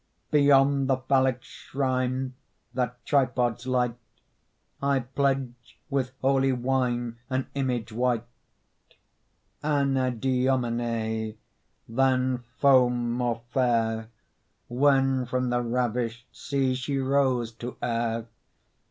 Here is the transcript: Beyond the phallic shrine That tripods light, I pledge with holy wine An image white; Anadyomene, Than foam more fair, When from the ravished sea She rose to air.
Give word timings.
Beyond 0.31 0.89
the 0.89 0.97
phallic 0.97 1.43
shrine 1.43 2.33
That 2.73 3.05
tripods 3.05 3.67
light, 3.67 3.97
I 4.81 5.01
pledge 5.01 5.77
with 5.91 6.13
holy 6.23 6.51
wine 6.53 7.19
An 7.29 7.45
image 7.53 7.91
white; 7.91 8.25
Anadyomene, 9.63 11.37
Than 11.87 12.43
foam 12.57 13.11
more 13.11 13.43
fair, 13.51 14.09
When 14.67 15.27
from 15.27 15.51
the 15.51 15.61
ravished 15.61 16.25
sea 16.35 16.73
She 16.73 16.97
rose 16.97 17.51
to 17.57 17.77
air. 17.79 18.25